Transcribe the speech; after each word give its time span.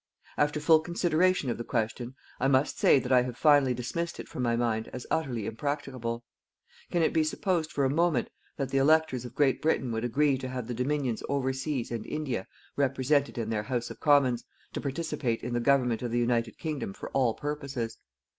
After 0.35 0.59
full 0.59 0.79
consideration 0.79 1.51
of 1.51 1.59
the 1.59 1.63
question, 1.63 2.15
I 2.39 2.47
must 2.47 2.79
say 2.79 2.97
that 2.97 3.11
I 3.11 3.21
have 3.21 3.37
finally 3.37 3.75
dismissed 3.75 4.19
it 4.19 4.27
from 4.27 4.41
my 4.41 4.55
mind 4.55 4.87
as 4.91 5.05
utterly 5.11 5.45
impracticable. 5.45 6.25
Can 6.89 7.03
it 7.03 7.13
be 7.13 7.23
supposed 7.23 7.71
for 7.71 7.85
a 7.85 7.89
moment 7.91 8.31
that 8.57 8.69
the 8.69 8.79
electors 8.79 9.25
of 9.25 9.35
Great 9.35 9.61
Britain 9.61 9.91
would 9.91 10.03
agree 10.03 10.39
to 10.39 10.47
have 10.47 10.65
the 10.65 10.73
Dominions 10.73 11.21
overseas 11.29 11.91
and 11.91 12.03
India 12.07 12.47
represented 12.75 13.37
in 13.37 13.51
their 13.51 13.61
House 13.61 13.91
of 13.91 13.99
Commons, 13.99 14.43
to 14.73 14.81
participate 14.81 15.43
in 15.43 15.53
the 15.53 15.59
government 15.59 16.01
of 16.01 16.09
the 16.09 16.17
United 16.17 16.57
Kingdom 16.57 16.93
for 16.93 17.11
all 17.11 17.35
purposes? 17.35 17.99